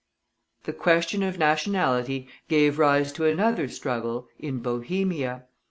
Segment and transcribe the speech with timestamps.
[0.63, 5.45] The question of nationality gave rise to another struggle in Bohemia.